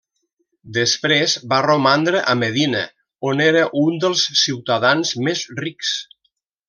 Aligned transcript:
Després 0.77 1.35
va 1.51 1.59
romandre 1.65 2.23
a 2.33 2.35
Medina, 2.39 2.81
on 3.33 3.43
era 3.49 3.61
un 3.83 4.01
dels 4.07 4.25
ciutadans 4.45 5.13
més 5.29 5.45
rics. 5.63 5.93